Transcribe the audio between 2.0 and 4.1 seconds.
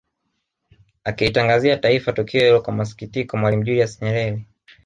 tukio hilo kwa masikitiko Mwalimu Julius